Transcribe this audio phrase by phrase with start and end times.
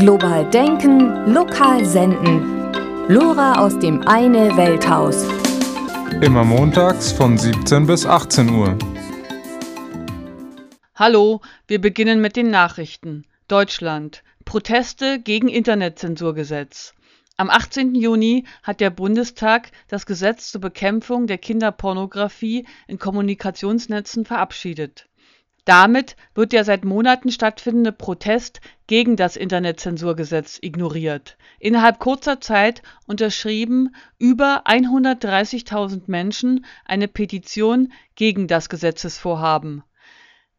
[0.00, 2.72] Global denken, lokal senden.
[3.08, 5.26] Lora aus dem Eine Welthaus.
[6.22, 8.78] Immer montags von 17 bis 18 Uhr.
[10.94, 13.26] Hallo, wir beginnen mit den Nachrichten.
[13.46, 14.22] Deutschland.
[14.46, 16.94] Proteste gegen Internetzensurgesetz.
[17.36, 17.94] Am 18.
[17.94, 25.09] Juni hat der Bundestag das Gesetz zur Bekämpfung der Kinderpornografie in Kommunikationsnetzen verabschiedet.
[25.64, 31.36] Damit wird der seit Monaten stattfindende Protest gegen das Internetzensurgesetz ignoriert.
[31.58, 39.82] Innerhalb kurzer Zeit unterschrieben über 130.000 Menschen eine Petition gegen das Gesetzesvorhaben.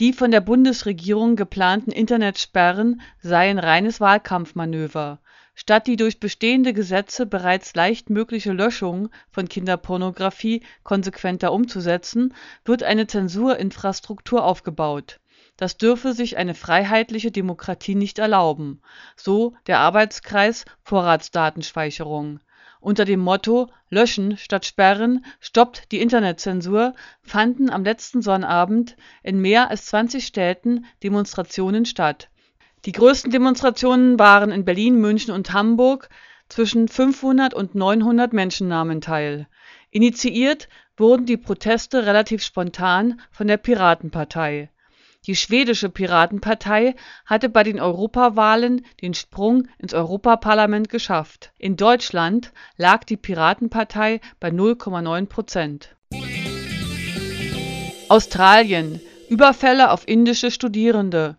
[0.00, 5.20] Die von der Bundesregierung geplanten Internetsperren seien reines Wahlkampfmanöver
[5.60, 12.32] Statt die durch bestehende Gesetze bereits leicht mögliche Löschung von Kinderpornografie konsequenter umzusetzen,
[12.64, 15.18] wird eine Zensurinfrastruktur aufgebaut.
[15.56, 18.80] Das dürfe sich eine freiheitliche Demokratie nicht erlauben,
[19.16, 22.38] so der Arbeitskreis Vorratsdatenspeicherung.
[22.78, 29.70] Unter dem Motto Löschen statt Sperren stoppt die Internetzensur fanden am letzten Sonnabend in mehr
[29.70, 32.28] als 20 Städten Demonstrationen statt
[32.88, 36.08] die größten Demonstrationen waren in Berlin, München und Hamburg,
[36.48, 39.46] zwischen 500 und 900 Menschen nahmen teil.
[39.90, 44.70] Initiiert wurden die Proteste relativ spontan von der Piratenpartei.
[45.26, 46.94] Die schwedische Piratenpartei
[47.26, 51.52] hatte bei den Europawahlen den Sprung ins Europaparlament geschafft.
[51.58, 55.94] In Deutschland lag die Piratenpartei bei 0,9 Prozent.
[58.08, 61.36] Australien Überfälle auf indische Studierende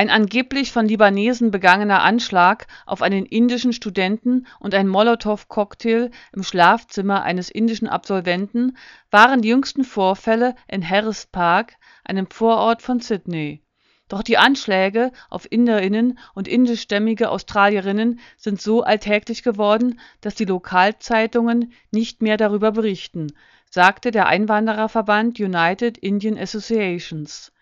[0.00, 7.22] ein angeblich von Libanesen begangener Anschlag auf einen indischen Studenten und ein Molotow-Cocktail im Schlafzimmer
[7.22, 8.78] eines indischen Absolventen
[9.10, 13.62] waren die jüngsten Vorfälle in Harris Park, einem Vorort von Sydney.
[14.08, 21.74] Doch die Anschläge auf Inderinnen und indischstämmige Australierinnen sind so alltäglich geworden, dass die Lokalzeitungen
[21.90, 23.34] nicht mehr darüber berichten,
[23.68, 27.52] sagte der Einwandererverband United Indian Associations.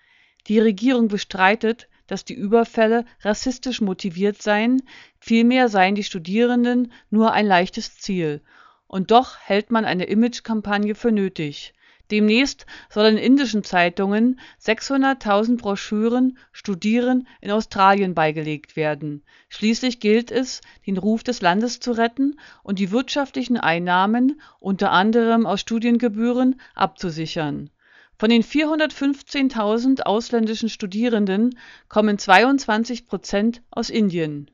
[0.46, 4.82] Die Regierung bestreitet dass die Überfälle rassistisch motiviert seien,
[5.20, 8.40] vielmehr seien die Studierenden nur ein leichtes Ziel.
[8.88, 11.74] Und doch hält man eine Imagekampagne für nötig.
[12.10, 19.22] Demnächst sollen indischen Zeitungen 600.000 Broschüren Studieren in Australien beigelegt werden.
[19.50, 25.44] Schließlich gilt es, den Ruf des Landes zu retten und die wirtschaftlichen Einnahmen, unter anderem
[25.44, 27.68] aus Studiengebühren, abzusichern
[28.18, 31.56] von den 415.000 ausländischen Studierenden
[31.88, 34.50] kommen 22 Prozent aus Indien.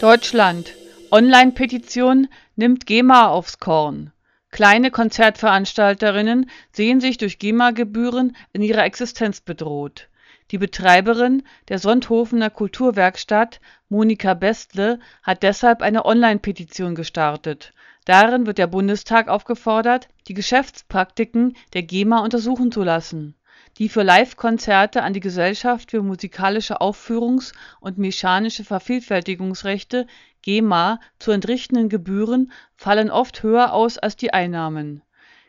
[0.00, 0.74] Deutschland.
[1.10, 4.12] Online-Petition nimmt GEMA aufs Korn.
[4.52, 10.08] Kleine Konzertveranstalterinnen sehen sich durch GEMA-Gebühren in ihrer Existenz bedroht.
[10.52, 17.72] Die Betreiberin der Sonthofener Kulturwerkstatt, Monika Bestle, hat deshalb eine Online-Petition gestartet
[18.04, 23.34] Darin wird der Bundestag aufgefordert, die Geschäftspraktiken der GEMA untersuchen zu lassen.
[23.78, 30.06] Die für Live-Konzerte an die Gesellschaft für musikalische Aufführungs und mechanische Vervielfältigungsrechte
[30.42, 35.02] (GEMA) zu entrichtenden Gebühren fallen oft höher aus als die Einnahmen.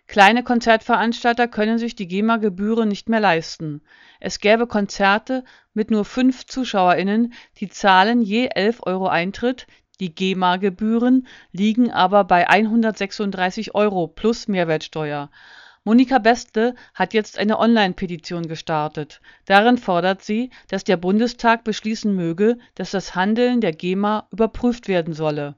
[0.07, 3.81] Kleine Konzertveranstalter können sich die GEMA-Gebühren nicht mehr leisten.
[4.19, 9.67] Es gäbe Konzerte mit nur fünf ZuschauerInnen, die zahlen je 11 Euro Eintritt
[10.01, 15.29] die GEMA-Gebühren liegen aber bei 136 Euro plus Mehrwertsteuer.
[15.84, 19.22] Monika Bestle hat jetzt eine Online-Petition gestartet.
[19.45, 25.13] Darin fordert sie, dass der Bundestag beschließen möge, dass das Handeln der GEMA überprüft werden
[25.13, 25.56] solle.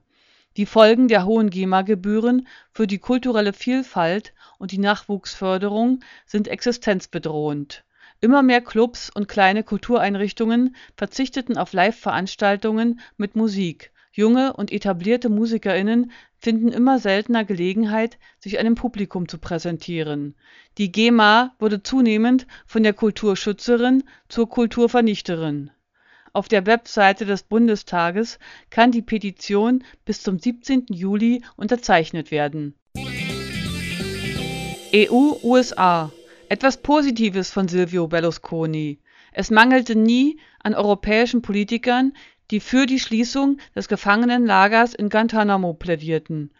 [0.58, 7.82] Die Folgen der hohen GEMA-Gebühren für die kulturelle Vielfalt und die Nachwuchsförderung sind existenzbedrohend.
[8.20, 16.12] Immer mehr Clubs und kleine Kultureinrichtungen verzichteten auf Live-Veranstaltungen mit Musik Junge und etablierte MusikerInnen
[16.38, 20.36] finden immer seltener Gelegenheit, sich einem Publikum zu präsentieren.
[20.78, 25.72] Die GEMA wurde zunehmend von der Kulturschützerin zur Kulturvernichterin.
[26.32, 28.38] Auf der Webseite des Bundestages
[28.70, 30.86] kann die Petition bis zum 17.
[30.90, 32.76] Juli unterzeichnet werden.
[34.94, 36.12] EU-USA
[36.48, 39.00] Etwas Positives von Silvio Berlusconi.
[39.32, 42.12] Es mangelte nie an europäischen Politikern,
[42.50, 46.50] die für die Schließung des Gefangenenlagers in Guantánamo plädierten.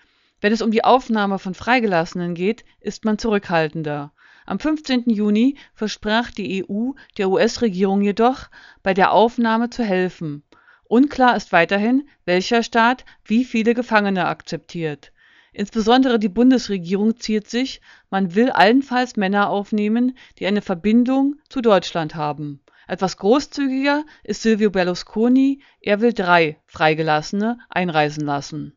[0.40, 4.12] Wenn es um die Aufnahme von Freigelassenen geht, ist man zurückhaltender.
[4.46, 5.04] Am 15.
[5.06, 8.50] Juni versprach die EU der US-Regierung jedoch,
[8.82, 10.42] bei der Aufnahme zu helfen.
[10.84, 15.12] Unklar ist weiterhin, welcher Staat wie viele Gefangene akzeptiert.
[15.52, 22.14] Insbesondere die Bundesregierung ziert sich, man will allenfalls Männer aufnehmen, die eine Verbindung zu Deutschland
[22.16, 28.76] haben Etwas großzügiger ist Silvio Berlusconi, er will drei Freigelassene einreisen lassen.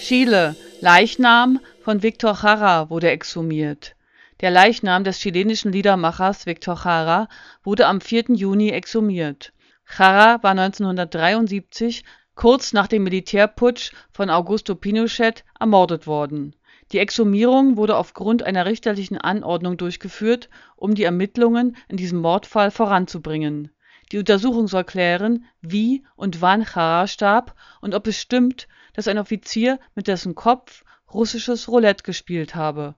[0.00, 0.56] Chile.
[0.80, 3.96] Leichnam von Victor Jara wurde exhumiert.
[4.40, 7.28] Der Leichnam des chilenischen Liedermachers Victor Jara
[7.62, 8.24] wurde am 4.
[8.34, 9.54] Juni exhumiert.
[9.98, 12.04] Jara war 1973,
[12.34, 16.54] kurz nach dem Militärputsch von Augusto Pinochet, ermordet worden.
[16.92, 23.70] Die Exhumierung wurde aufgrund einer richterlichen Anordnung durchgeführt, um die Ermittlungen in diesem Mordfall voranzubringen.
[24.12, 29.18] Die Untersuchung soll klären, wie und wann Jara starb und ob es stimmt, dass ein
[29.18, 32.94] Offizier mit dessen Kopf russisches Roulette gespielt habe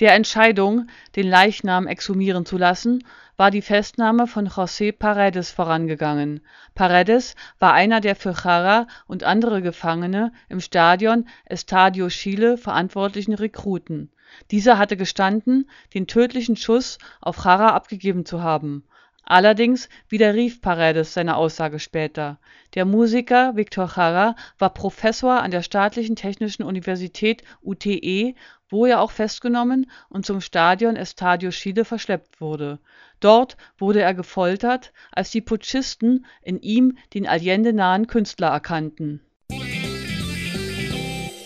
[0.00, 3.04] der Entscheidung, den Leichnam exhumieren zu lassen,
[3.36, 6.40] war die Festnahme von José Paredes vorangegangen.
[6.74, 14.10] Paredes war einer der für Jara und andere Gefangene im Stadion Estadio Chile verantwortlichen Rekruten.
[14.50, 18.84] Dieser hatte gestanden, den tödlichen Schuss auf Jara abgegeben zu haben
[19.26, 22.38] Allerdings widerrief Paredes seine Aussage später.
[22.74, 28.34] Der Musiker Víctor Jara war Professor an der Staatlichen Technischen Universität UTE,
[28.74, 32.78] wo er auch festgenommen und zum Stadion Estadio Chile verschleppt wurde.
[33.20, 39.20] Dort wurde er gefoltert, als die Putschisten in ihm den Allende-nahen Künstler erkannten.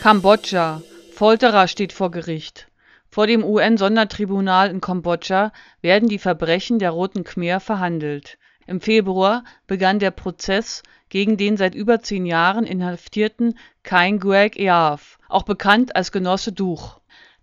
[0.00, 0.82] Kambodscha
[1.12, 2.68] Folterer steht vor Gericht
[3.10, 8.38] vor dem UN-Sondertribunal in Kambodscha werden die Verbrechen der Roten Khmer verhandelt.
[8.66, 15.18] Im Februar begann der Prozess gegen den seit über zehn Jahren inhaftierten Kaing Guek Eav,
[15.28, 16.97] auch bekannt als Genosse Duch.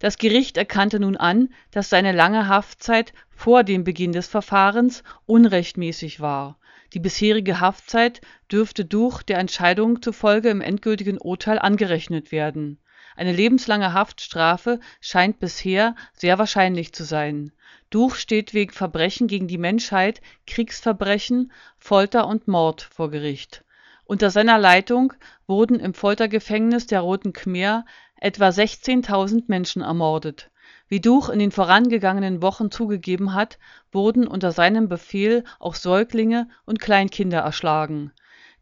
[0.05, 6.19] Das Gericht erkannte nun an, dass seine lange Haftzeit vor dem Beginn des Verfahrens unrechtmäßig
[6.19, 6.59] war.
[6.93, 8.21] Die bisherige Haftzeit
[8.51, 12.77] dürfte Duch der Entscheidung zufolge im endgültigen Urteil angerechnet werden
[13.15, 17.51] eine lebenslange Haftstrafe scheint bisher sehr wahrscheinlich zu sein.
[17.89, 23.63] Duch steht wegen Verbrechen gegen die Menschheit, Kriegsverbrechen, Folter und Mord vor Gericht.
[24.03, 25.13] Unter seiner Leitung
[25.47, 27.85] wurden im Foltergefängnis der Roten Khmer
[28.19, 30.49] etwa 16.000 Menschen ermordet.
[30.87, 33.57] Wie Duch in den vorangegangenen Wochen zugegeben hat,
[33.91, 38.11] wurden unter seinem Befehl auch Säuglinge und Kleinkinder erschlagen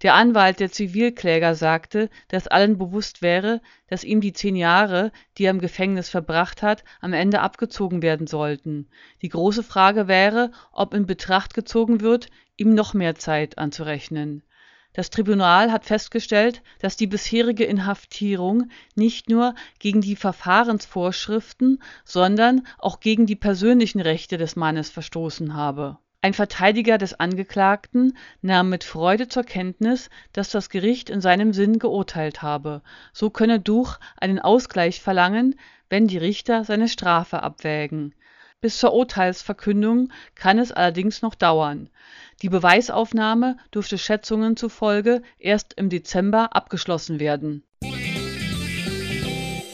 [0.03, 5.45] der Anwalt der Zivilkläger sagte, dass allen bewusst wäre, dass ihm die zehn Jahre, die
[5.45, 8.89] er im Gefängnis verbracht hat, am Ende abgezogen werden sollten.
[9.21, 14.43] Die große Frage wäre, ob in Betracht gezogen wird, ihm noch mehr Zeit anzurechnen.
[14.93, 22.99] Das Tribunal hat festgestellt, dass die bisherige Inhaftierung nicht nur gegen die Verfahrensvorschriften, sondern auch
[22.99, 29.27] gegen die persönlichen Rechte des Mannes verstoßen habe ein Verteidiger des Angeklagten nahm mit Freude
[29.27, 32.81] zur Kenntnis, dass das Gericht in seinem Sinn geurteilt habe.
[33.11, 35.59] So könne Duch einen Ausgleich verlangen,
[35.89, 38.15] wenn die Richter seine Strafe abwägen.
[38.63, 41.89] Bis zur Urteilsverkündung kann es allerdings noch dauern.
[42.41, 47.65] Die Beweisaufnahme dürfte Schätzungen zufolge erst im Dezember abgeschlossen werden.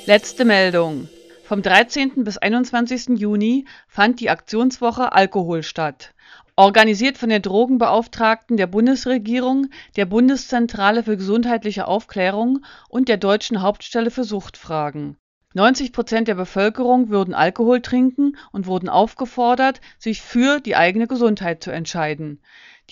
[0.08, 1.08] Letzte Meldung.
[1.44, 2.24] Vom 13.
[2.24, 3.20] bis 21.
[3.20, 6.16] Juni fand die Aktionswoche Alkohol statt.
[6.56, 14.10] Organisiert von der Drogenbeauftragten der Bundesregierung, der Bundeszentrale für gesundheitliche Aufklärung und der Deutschen Hauptstelle
[14.10, 15.16] für Suchtfragen.
[15.56, 21.64] 90 Prozent der Bevölkerung würden Alkohol trinken und wurden aufgefordert, sich für die eigene Gesundheit
[21.64, 22.40] zu entscheiden.